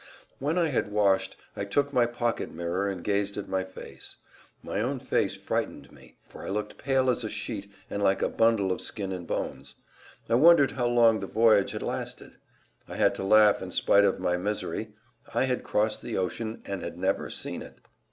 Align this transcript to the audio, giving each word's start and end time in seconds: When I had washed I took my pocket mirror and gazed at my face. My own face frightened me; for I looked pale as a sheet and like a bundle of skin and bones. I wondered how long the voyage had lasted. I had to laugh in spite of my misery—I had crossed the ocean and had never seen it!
When 0.39 0.57
I 0.57 0.69
had 0.69 0.91
washed 0.91 1.35
I 1.55 1.63
took 1.63 1.93
my 1.93 2.07
pocket 2.07 2.51
mirror 2.51 2.87
and 2.89 3.03
gazed 3.03 3.37
at 3.37 3.47
my 3.47 3.63
face. 3.63 4.15
My 4.63 4.79
own 4.81 4.99
face 4.99 5.35
frightened 5.35 5.91
me; 5.91 6.15
for 6.27 6.43
I 6.43 6.49
looked 6.49 6.79
pale 6.79 7.07
as 7.11 7.23
a 7.23 7.29
sheet 7.29 7.71
and 7.87 8.01
like 8.01 8.23
a 8.23 8.27
bundle 8.27 8.71
of 8.71 8.81
skin 8.81 9.11
and 9.11 9.27
bones. 9.27 9.75
I 10.27 10.33
wondered 10.33 10.71
how 10.71 10.87
long 10.87 11.19
the 11.19 11.27
voyage 11.27 11.69
had 11.69 11.83
lasted. 11.83 12.37
I 12.87 12.95
had 12.95 13.13
to 13.13 13.23
laugh 13.23 13.61
in 13.61 13.69
spite 13.69 14.03
of 14.03 14.19
my 14.19 14.37
misery—I 14.37 15.43
had 15.43 15.63
crossed 15.63 16.01
the 16.01 16.17
ocean 16.17 16.63
and 16.65 16.81
had 16.81 16.97
never 16.97 17.29
seen 17.29 17.61
it! 17.61 17.75